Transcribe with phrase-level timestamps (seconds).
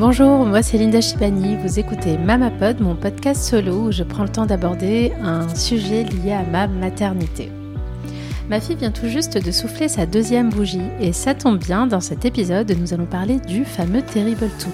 [0.00, 4.30] Bonjour, moi c'est Linda Chipani, vous écoutez Mamapod, mon podcast solo où je prends le
[4.30, 7.52] temps d'aborder un sujet lié à ma maternité.
[8.48, 12.00] Ma fille vient tout juste de souffler sa deuxième bougie et ça tombe bien, dans
[12.00, 14.70] cet épisode nous allons parler du fameux Terrible Two.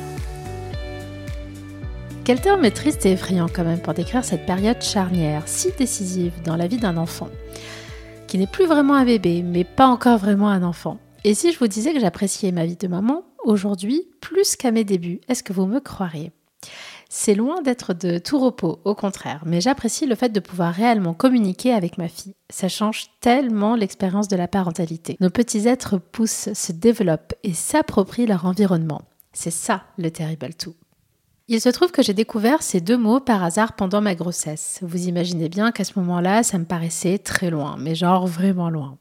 [2.22, 6.54] Quel terme triste et effrayant quand même pour décrire cette période charnière, si décisive dans
[6.54, 7.31] la vie d'un enfant,
[8.29, 10.99] qui n'est plus vraiment un bébé, mais pas encore vraiment un enfant.
[11.25, 14.85] Et si je vous disais que j'appréciais ma vie de maman, aujourd'hui plus qu'à mes
[14.85, 15.21] débuts.
[15.29, 16.32] Est-ce que vous me croiriez?
[17.09, 21.14] C'est loin d'être de tout repos, au contraire, mais j'apprécie le fait de pouvoir réellement
[21.14, 22.35] communiquer avec ma fille.
[22.51, 25.17] Ça change tellement l'expérience de la parentalité.
[25.21, 29.03] Nos petits êtres poussent, se développent et s'approprient leur environnement.
[29.32, 30.75] C'est ça le terrible tout.
[31.49, 34.81] Il se trouve que j'ai découvert ces deux mots par hasard pendant ma grossesse.
[34.83, 38.98] Vous imaginez bien qu'à ce moment-là, ça me paraissait très loin, mais genre vraiment loin.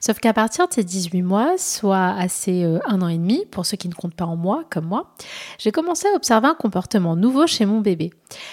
[0.00, 3.64] Sauf qu'à partir de ces 18 mois, soit assez euh, un an et demi, pour
[3.64, 5.14] ceux qui ne comptent pas en mois, comme moi,
[5.58, 8.10] j'ai commencé à observer un comportement nouveau chez mon bébé.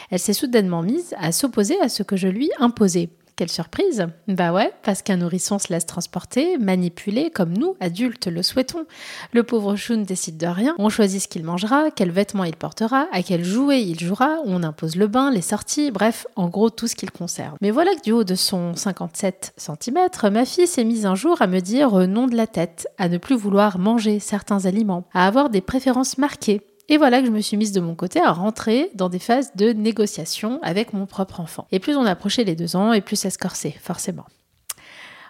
[0.10, 3.10] Elle s'est soudainement mise à s'opposer à ce que je lui imposais.
[3.36, 8.44] Quelle surprise Bah ouais, parce qu'un nourrisson se laisse transporter, manipuler, comme nous, adultes, le
[8.44, 8.86] souhaitons.
[9.32, 12.56] Le pauvre chou ne décide de rien, on choisit ce qu'il mangera, quels vêtements il
[12.56, 16.70] portera, à quel jouet il jouera, on impose le bain, les sorties, bref, en gros
[16.70, 17.58] tout ce qu'il conserve.
[17.60, 19.98] Mais voilà que du haut de son 57 cm,
[20.32, 23.18] ma fille s'est mise un jour à me dire non de la tête, à ne
[23.18, 27.42] plus vouloir manger certains aliments, à avoir des préférences marquées, et voilà que je me
[27.42, 31.40] suis mise de mon côté à rentrer dans des phases de négociation avec mon propre
[31.40, 31.68] enfant.
[31.72, 34.26] Et plus on approchait les deux ans, et plus ça se corsait, forcément.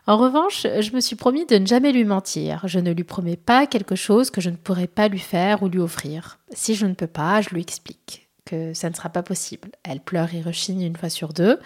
[0.06, 2.62] En revanche, je me suis promis de ne jamais lui mentir.
[2.66, 5.70] Je ne lui promets pas quelque chose que je ne pourrais pas lui faire ou
[5.70, 6.40] lui offrir.
[6.52, 9.70] Si je ne peux pas, je lui explique que ça ne sera pas possible.
[9.84, 11.60] Elle pleure et rechigne une fois sur deux,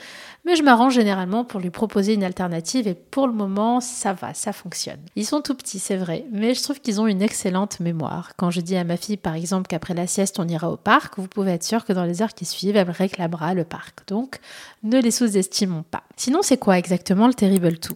[0.45, 4.33] mais je m'arrange généralement pour lui proposer une alternative et pour le moment, ça va,
[4.33, 4.99] ça fonctionne.
[5.15, 8.31] Ils sont tout petits, c'est vrai, mais je trouve qu'ils ont une excellente mémoire.
[8.37, 11.17] Quand je dis à ma fille, par exemple, qu'après la sieste, on ira au parc,
[11.17, 14.07] vous pouvez être sûr que dans les heures qui suivent, elle réclamera le parc.
[14.07, 14.39] Donc,
[14.83, 16.03] ne les sous-estimons pas.
[16.15, 17.95] Sinon, c'est quoi exactement le Terrible Tout?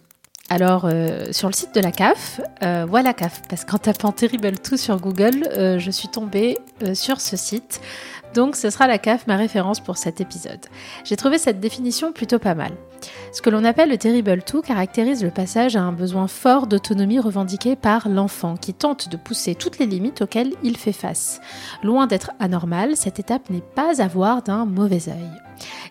[0.50, 4.58] Alors, euh, sur le site de la CAF, euh, voilà CAF, parce qu'en tapant Terrible
[4.58, 6.58] Tout sur Google, euh, je suis tombée
[6.92, 7.80] sur ce site
[8.34, 10.66] donc ce sera la CAF ma référence pour cet épisode.
[11.04, 12.72] J'ai trouvé cette définition plutôt pas mal.
[13.32, 17.18] Ce que l'on appelle le terrible two caractérise le passage à un besoin fort d'autonomie
[17.18, 21.40] revendiqué par l'enfant qui tente de pousser toutes les limites auxquelles il fait face.
[21.82, 25.30] Loin d'être anormal, cette étape n'est pas à voir d'un mauvais œil.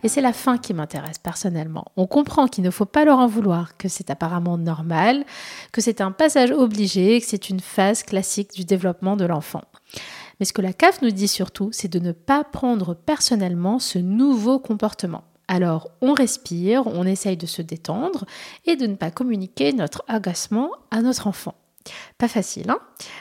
[0.04, 1.86] Et c'est la fin qui m'intéresse personnellement.
[1.96, 5.24] On comprend qu'il ne faut pas leur en vouloir, que c'est apparemment normal,
[5.72, 9.62] que c'est un passage obligé, que c'est une phase classique du développement de l'enfant.
[10.42, 14.00] Mais ce que la CAF nous dit surtout, c'est de ne pas prendre personnellement ce
[14.00, 15.24] nouveau comportement.
[15.48, 18.26] Alors on respire, on essaye de se détendre
[18.66, 21.54] et de ne pas communiquer notre agacement à notre enfant.
[22.18, 22.80] Pas facile, hein?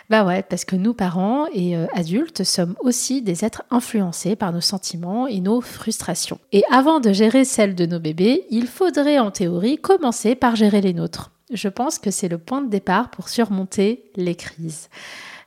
[0.09, 4.50] Bah ouais, parce que nous, parents et euh, adultes, sommes aussi des êtres influencés par
[4.53, 6.41] nos sentiments et nos frustrations.
[6.53, 10.80] Et avant de gérer celles de nos bébés, il faudrait en théorie commencer par gérer
[10.80, 11.32] les nôtres.
[11.53, 14.88] Je pense que c'est le point de départ pour surmonter les crises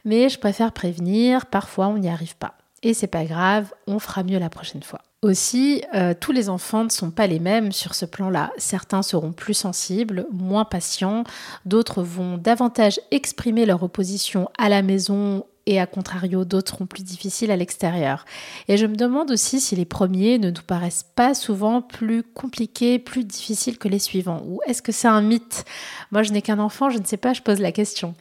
[0.05, 2.55] mais je préfère prévenir, parfois on n'y arrive pas.
[2.81, 4.99] Et c'est pas grave, on fera mieux la prochaine fois.
[5.21, 8.51] Aussi, euh, tous les enfants ne sont pas les mêmes sur ce plan-là.
[8.57, 11.23] Certains seront plus sensibles, moins patients,
[11.65, 17.03] d'autres vont davantage exprimer leur opposition à la maison et à contrario, d'autres seront plus
[17.03, 18.25] difficiles à l'extérieur.
[18.68, 23.00] Et je me demande aussi si les premiers ne nous paraissent pas souvent plus compliqués,
[23.00, 24.41] plus difficiles que les suivants.
[24.46, 25.63] Ou est-ce que c'est un mythe?
[26.12, 28.13] Moi, je n'ai qu'un enfant, je ne sais pas, je pose la question.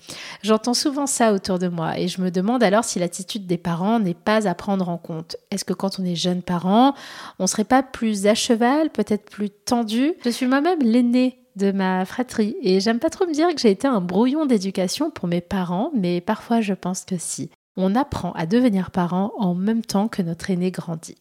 [0.43, 3.99] J'entends souvent ça autour de moi et je me demande alors si l'attitude des parents
[3.99, 5.37] n'est pas à prendre en compte.
[5.51, 6.95] Est-ce que quand on est jeune parent,
[7.41, 10.15] on serait pas plus à cheval, peut-être plus tendu?
[10.25, 12.57] Je suis moi-même l'aîné de ma fratrie.
[12.63, 15.91] Et j'aime pas trop me dire que j'ai été un brouillon d'éducation pour mes parents,
[15.95, 17.51] mais parfois je pense que si.
[17.77, 21.17] On apprend à devenir parent en même temps que notre aîné grandit.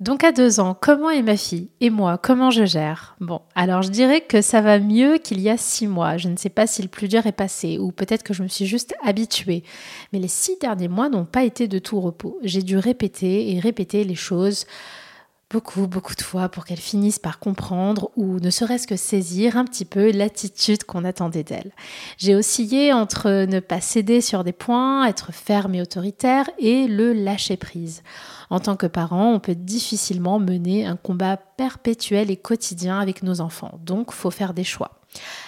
[0.00, 1.70] Donc à deux ans, comment est ma fille?
[1.80, 3.16] Et moi, comment je gère?
[3.20, 6.16] Bon, alors je dirais que ça va mieux qu'il y a six mois.
[6.16, 8.48] Je ne sais pas si le plus dur est passé, ou peut-être que je me
[8.48, 9.64] suis juste habituée.
[10.12, 12.38] Mais les six derniers mois n'ont pas été de tout repos.
[12.44, 14.66] J'ai dû répéter et répéter les choses
[15.50, 19.64] beaucoup, beaucoup de fois pour qu'elle finisse par comprendre ou ne serait-ce que saisir un
[19.64, 21.72] petit peu l'attitude qu'on attendait d'elle.
[22.18, 27.12] J'ai oscillé entre ne pas céder sur des points, être ferme et autoritaire et le
[27.12, 28.02] lâcher prise.
[28.50, 33.40] En tant que parent, on peut difficilement mener un combat perpétuel et quotidien avec nos
[33.40, 34.97] enfants, donc faut faire des choix.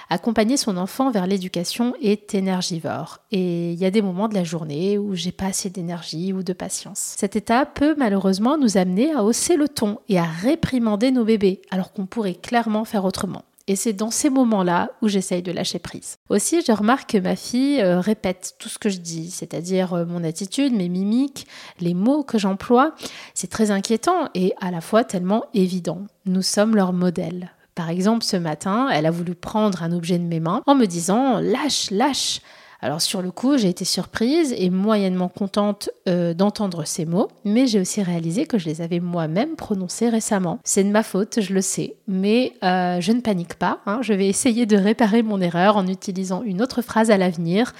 [0.09, 4.45] Accompagner son enfant vers l'éducation est énergivore et il y a des moments de la
[4.45, 7.15] journée où j'ai pas assez d'énergie ou de patience.
[7.17, 11.62] Cet état peut malheureusement nous amener à hausser le ton et à réprimander nos bébés
[11.71, 13.45] alors qu'on pourrait clairement faire autrement.
[13.71, 16.17] Et c'est dans ces moments-là où j'essaye de lâcher prise.
[16.29, 20.05] Aussi, je remarque que ma fille euh, répète tout ce que je dis, c'est-à-dire euh,
[20.05, 21.47] mon attitude, mes mimiques,
[21.79, 22.97] les mots que j'emploie.
[23.33, 26.01] C'est très inquiétant et à la fois tellement évident.
[26.27, 27.53] Nous sommes leur modèle.
[27.75, 30.87] Par exemple, ce matin, elle a voulu prendre un objet de mes mains en me
[30.87, 32.41] disant lâche, lâche.
[32.83, 37.67] Alors sur le coup, j'ai été surprise et moyennement contente euh, d'entendre ces mots, mais
[37.67, 40.59] j'ai aussi réalisé que je les avais moi-même prononcés récemment.
[40.65, 43.81] C'est de ma faute, je le sais, mais euh, je ne panique pas.
[43.85, 43.99] Hein.
[44.01, 47.75] Je vais essayer de réparer mon erreur en utilisant une autre phrase à l'avenir.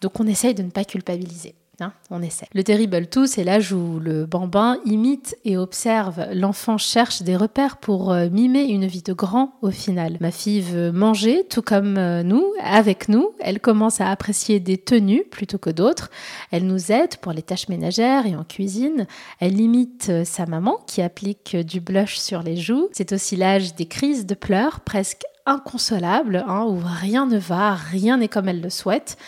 [0.00, 1.54] Donc on essaye de ne pas culpabiliser.
[1.78, 2.46] Hein, on essaie.
[2.54, 6.26] Le terrible tout, c'est l'âge où le bambin imite et observe.
[6.32, 10.16] L'enfant cherche des repères pour euh, mimer une vie de grand au final.
[10.20, 13.32] Ma fille veut manger, tout comme euh, nous, avec nous.
[13.40, 16.10] Elle commence à apprécier des tenues plutôt que d'autres.
[16.50, 19.06] Elle nous aide pour les tâches ménagères et en cuisine.
[19.38, 22.88] Elle imite euh, sa maman qui applique du blush sur les joues.
[22.92, 28.16] C'est aussi l'âge des crises de pleurs, presque inconsolables, hein, où rien ne va, rien
[28.16, 29.18] n'est comme elle le souhaite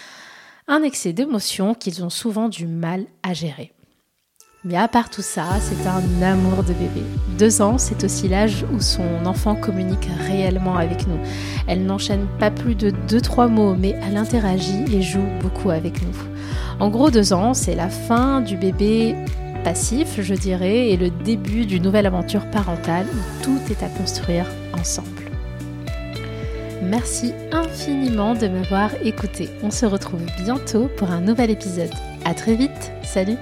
[0.68, 3.72] un excès d'émotions qu'ils ont souvent du mal à gérer.
[4.64, 7.02] Mais à part tout ça, c'est un amour de bébé.
[7.38, 11.18] Deux ans, c'est aussi l'âge où son enfant communique réellement avec nous.
[11.66, 16.02] Elle n'enchaîne pas plus de deux, trois mots, mais elle interagit et joue beaucoup avec
[16.02, 16.16] nous.
[16.80, 19.14] En gros, deux ans, c'est la fin du bébé
[19.64, 24.46] passif, je dirais, et le début d'une nouvelle aventure parentale où tout est à construire
[24.78, 25.27] ensemble.
[26.82, 29.48] Merci infiniment de m'avoir écouté.
[29.62, 31.90] On se retrouve bientôt pour un nouvel épisode.
[32.24, 32.92] À très vite.
[33.02, 33.36] Salut